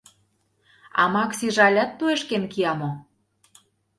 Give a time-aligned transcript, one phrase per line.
[1.01, 2.91] А Максиже алят туешкен кия мо?